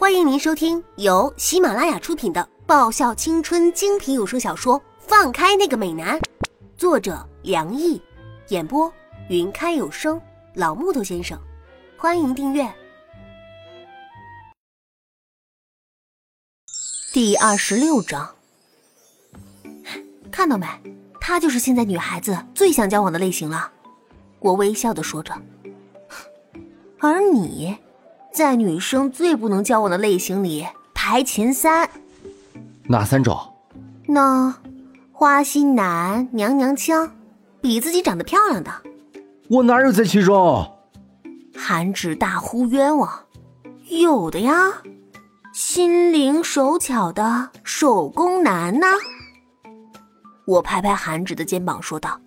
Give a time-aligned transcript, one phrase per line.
[0.00, 6.18] 欢迎您收听由喜马拉雅出品的爆笑青春精品有声小说《放开那个美男》，
[6.74, 8.00] 作者梁毅，
[8.48, 8.90] 演播
[9.28, 10.18] 云开有声
[10.54, 11.38] 老木头先生。
[11.98, 12.66] 欢迎订阅。
[17.12, 18.34] 第二十六章，
[20.32, 20.66] 看到没？
[21.20, 23.70] 他就是现在女孩子最想交往的类型了。
[24.38, 25.34] 我微笑的说着，
[27.00, 27.76] 而你。
[28.32, 31.88] 在女生最不能交往的类型里排前三，
[32.84, 33.36] 哪三种？
[34.06, 34.54] 那
[35.12, 37.12] 花心男、娘娘腔，
[37.60, 38.70] 比自己长得漂亮的。
[39.48, 40.70] 我哪有在其中？
[41.56, 43.26] 韩芷大呼冤枉，
[43.88, 44.54] 有的呀。
[45.52, 48.86] 心灵手巧的手工男呢？
[50.46, 52.20] 我拍拍韩芷的肩膀说道：“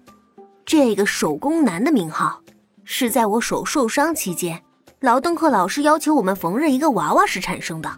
[0.66, 2.42] 这个手工男的名号，
[2.84, 4.62] 是在我手受伤期间。”
[5.04, 7.92] 劳登克老师要求我们缝纫一个娃娃时产生的，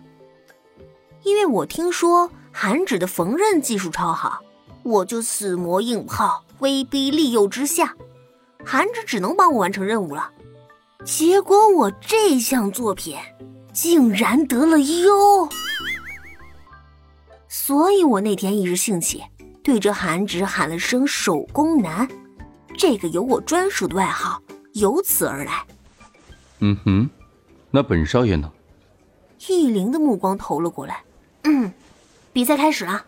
[1.21, 4.41] 因为我听说韩纸的缝纫技术超好，
[4.81, 7.93] 我就死磨硬泡，威逼利诱之下，
[8.65, 10.31] 韩纸只能帮我完成任务了。
[11.03, 13.15] 结果我这项作品
[13.71, 15.47] 竟然得了优，
[17.47, 19.23] 所以我那天一时兴起，
[19.63, 22.09] 对着韩纸喊了声“手工男”，
[22.75, 24.41] 这个有我专属的外号
[24.73, 25.63] 由此而来。
[26.67, 27.09] 嗯哼，
[27.69, 28.51] 那本少爷呢？
[29.47, 31.03] 易灵的目光投了过来。
[31.43, 31.71] 嗯，
[32.33, 33.05] 比赛开始了。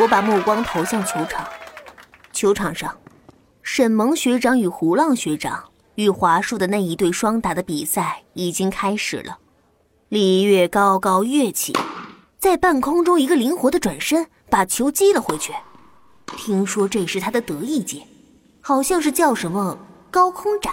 [0.00, 1.46] 我把目光投向球场。
[2.32, 2.98] 球场上，
[3.62, 9.38] 沈萌学长与胡浪学长与华硕的那一对双打的比赛已经开始了。
[10.08, 11.72] 李月高高跃起，
[12.40, 15.52] 在半空中一个灵活的转身，把球击了回去。
[16.36, 18.02] 听说这是他的得意技。
[18.66, 19.76] 好像是叫什么
[20.10, 20.72] 高空斩，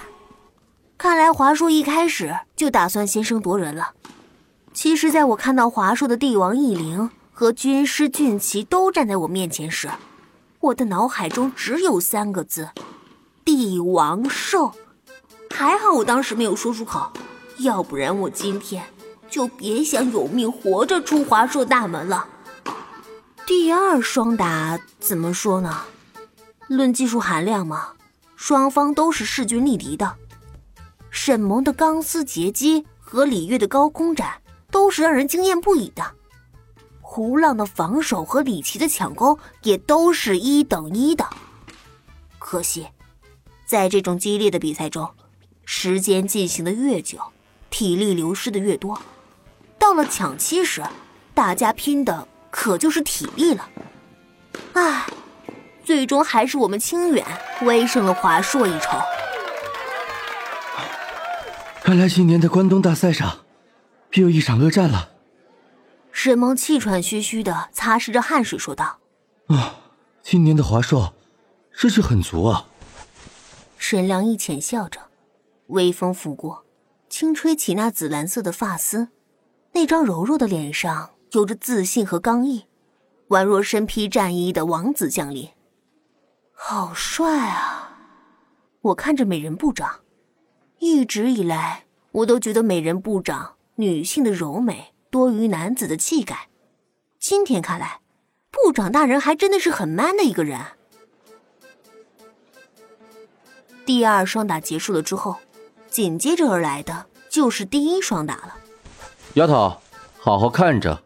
[0.97, 3.91] 看来华硕一开始就打算先声夺人了。
[4.71, 9.89] 其实，在我看到华硕的帝王异灵和军师俊奇都站在我面前时，
[10.61, 12.69] 我的脑海中只有三个字：
[13.43, 14.71] 帝王兽。
[15.53, 17.11] 还好我当时没有说出口，
[17.57, 18.85] 要不然我今天
[19.29, 22.25] 就别想有命活着出华硕大门了。
[23.45, 25.81] 第二双打怎么说呢？
[26.75, 27.93] 论技术含量嘛，
[28.35, 30.15] 双方都是势均力敌的。
[31.09, 36.15] 沈萌的钢丝截击和李月的高空斩都是让人惊艳不已的。
[37.01, 41.27] 胡浪的防守和李琦的抢攻也都是一等一的。
[42.39, 42.87] 可惜，
[43.65, 45.13] 在这种激烈的比赛中，
[45.65, 47.19] 时间进行的越久，
[47.69, 49.01] 体力流失的越多。
[49.77, 50.81] 到了抢七时，
[51.33, 53.69] 大家拼的可就是体力了。
[54.73, 55.05] 唉。
[55.83, 57.25] 最终还是我们清远
[57.61, 58.97] 威胜了华硕一筹。
[61.83, 63.39] 看来今年的关东大赛上，
[64.09, 65.09] 必有一场恶战了。
[66.11, 68.99] 沈梦气喘吁吁的擦拭着汗水说道
[69.47, 69.75] ：“啊，
[70.21, 71.13] 今年的华硕，
[71.71, 72.67] 士气很足啊。”
[73.77, 74.99] 沈良一浅笑着，
[75.67, 76.63] 微风拂过，
[77.09, 79.09] 轻吹起那紫蓝色的发丝，
[79.71, 82.65] 那张柔弱的脸上有着自信和刚毅，
[83.29, 85.49] 宛若身披战衣的王子降临。
[86.63, 87.97] 好帅啊！
[88.81, 90.01] 我看着美人部长，
[90.77, 96.49] 一直以来我都觉得美人部长女性的柔美多于男子的气概。
[97.19, 98.01] 今天看来，
[98.51, 100.61] 部长大人还真的是很 man 的一个人。
[103.83, 105.37] 第二双打结束了之后，
[105.89, 108.55] 紧接着而来的就是第一双打了。
[109.33, 109.75] 丫头，
[110.19, 111.01] 好好看着。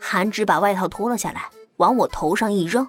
[0.00, 2.88] 韩芷把外套脱了下来，往我头上一扔。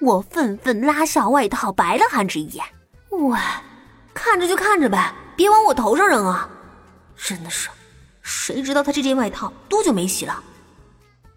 [0.00, 2.64] 我愤愤拉下外套，白了韩芷一眼。
[3.10, 3.38] 喂，
[4.14, 6.48] 看着就看着呗，别往我头上扔啊！
[7.16, 7.68] 真的是，
[8.22, 10.42] 谁知道他这件外套多久没洗了？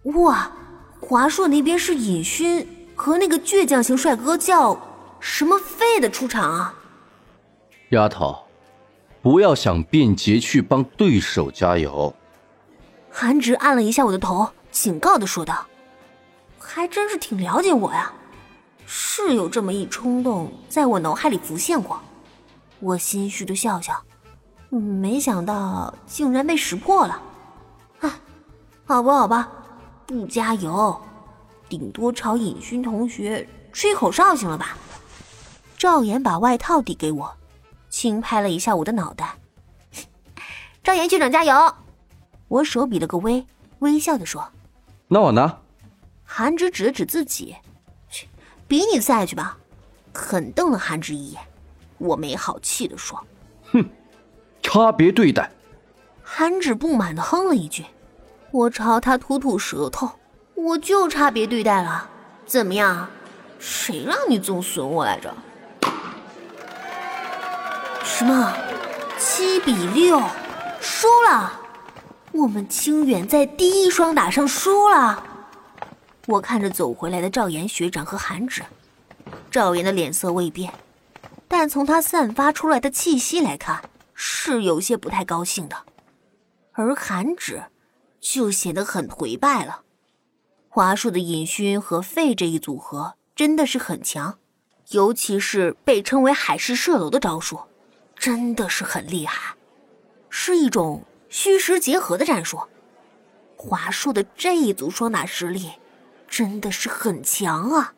[0.03, 0.51] 哇，
[0.99, 4.79] 华硕那边是尹勋和那个倔强型帅哥叫
[5.19, 6.73] 什么费的出场啊？
[7.89, 8.45] 丫头，
[9.23, 12.15] 不要想便捷去帮对手加油。
[13.09, 15.65] 韩直按了一下我的头，警告的说道
[16.57, 18.13] ：“还真是挺了解我呀。”
[18.93, 21.97] 是有这么一冲动在我脑海里浮现过，
[22.81, 24.03] 我心虚的笑笑，
[24.69, 27.21] 没想到竟然被识破了。
[28.01, 28.19] 啊，
[28.83, 29.49] 好吧好吧，
[30.05, 31.01] 不加油，
[31.69, 34.75] 顶多朝尹勋同学吹口哨行了吧？
[35.77, 37.33] 赵岩把外套递给我，
[37.89, 39.37] 轻拍了一下我的脑袋。
[40.83, 41.73] 赵岩学长加油！
[42.49, 43.47] 我手比了个微
[43.79, 44.45] 微笑的说
[45.07, 45.59] ：“那我呢？”
[46.25, 47.55] 韩直指了指自己。
[48.71, 49.57] 比你赛去吧！
[50.13, 51.41] 狠瞪了韩志一眼，
[51.97, 53.21] 我没好气的说
[53.73, 53.83] ：“哼，
[54.63, 55.51] 差别对待。
[56.23, 57.83] 韩芷不满的哼了一句，
[58.49, 60.09] 我朝他吐吐舌头，
[60.55, 62.09] 我就差别对待了，
[62.45, 63.09] 怎么样？
[63.59, 65.35] 谁让你总损我来着？
[68.05, 68.53] 什么？
[69.17, 70.17] 七比六，
[70.79, 71.59] 输了！
[72.31, 75.21] 我们清远在第一双打上输了。
[76.27, 78.63] 我看着走回来的赵岩学长和韩芷，
[79.49, 80.73] 赵岩的脸色未变，
[81.47, 83.81] 但从他散发出来的气息来看，
[84.13, 85.75] 是有些不太高兴的。
[86.73, 87.63] 而韩芷
[88.19, 89.81] 就显得很颓败了。
[90.69, 94.37] 华硕的尹勋和费这一组合真的是很强，
[94.91, 97.59] 尤其是被称为海市蜃楼的招数。
[98.15, 99.55] 真的是很厉害，
[100.29, 102.61] 是一种虚实结合的战术。
[103.57, 105.71] 华硕的这一组双打实力
[106.31, 107.93] 真的是很强啊！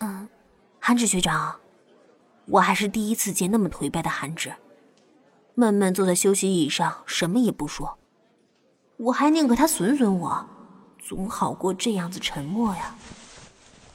[0.00, 0.28] 嗯，
[0.80, 1.60] 韩芷学长，
[2.46, 4.52] 我还是第一次见那么颓败的韩芷，
[5.54, 7.96] 闷闷坐在休息椅上，什么也不说。
[8.96, 10.44] 我还宁可他损损我，
[10.98, 12.96] 总好过这样子沉默呀。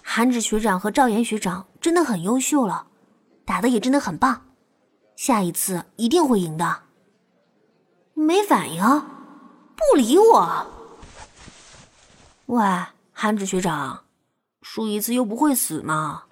[0.02, 2.88] 韩芷学长和赵岩学长真的很优秀了。
[3.44, 4.46] 打的也真的很棒，
[5.18, 6.84] 下一次一定会赢的。
[8.14, 8.82] 没反应，
[9.76, 10.66] 不理我。
[12.54, 12.64] 喂，
[13.12, 14.04] 韩芷学长，
[14.62, 16.26] 输一次又不会死吗？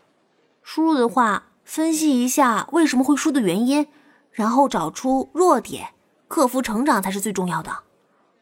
[0.61, 3.87] 输了的话，分析一下为什么会输的原因，
[4.29, 5.95] 然后找出弱点，
[6.27, 7.75] 克服成长才是最重要的。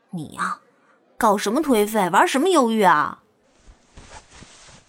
[0.10, 0.60] 你呀，
[1.18, 3.24] 搞什么颓废，玩什么忧郁啊？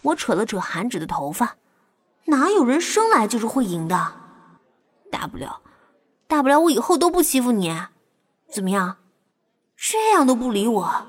[0.03, 1.55] 我扯了扯韩芷的头发。
[2.25, 4.15] 哪有人生来就是会赢的？
[5.13, 5.61] 大不了，
[6.27, 7.73] 大不了我以后都不欺负你，
[8.53, 8.97] 怎么样？
[9.77, 11.07] 这样都不理我，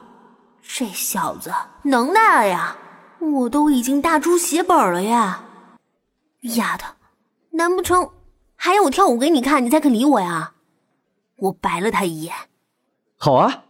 [0.74, 1.52] 这小子
[1.84, 2.78] 能耐了呀！
[3.20, 5.44] 我都已经大出血本了呀！
[6.56, 6.86] 丫的，
[7.52, 8.10] 难不成
[8.56, 10.54] 还要我跳舞给你看，你才肯理我呀？
[11.36, 12.34] 我白了他一眼。
[13.18, 13.66] 好啊！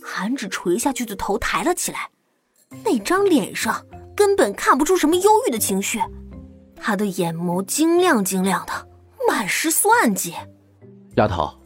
[0.00, 2.08] 韩芷垂下去的头抬了起来，
[2.84, 6.00] 那张脸上根本看不出什么忧郁的情绪。
[6.76, 8.86] 他的眼眸晶亮晶亮的，
[9.28, 10.34] 满是算计。
[11.16, 11.58] 丫头，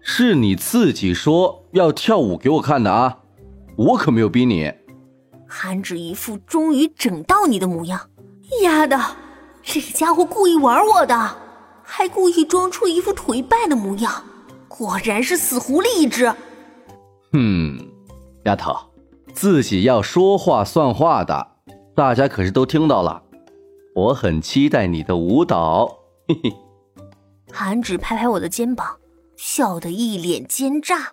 [0.00, 3.18] 是你自己说要跳舞给我看的啊，
[3.76, 4.72] 我可没有逼你。
[5.46, 8.08] 韩芷一副终于整到你的模样，
[8.62, 8.98] 丫的，
[9.62, 11.36] 这个家伙故意玩我的，
[11.82, 14.24] 还故意装出一副颓败的模样，
[14.68, 16.32] 果然是死狐狸一只。
[17.32, 17.78] 哼，
[18.44, 18.74] 丫头，
[19.32, 21.46] 自己要说话算话的，
[21.94, 23.22] 大家可是都听到了。
[23.94, 25.86] 我很期待你的舞蹈，
[26.26, 26.52] 嘿嘿。
[27.52, 28.96] 韩芷拍拍我的肩膀，
[29.36, 31.12] 笑得一脸奸诈。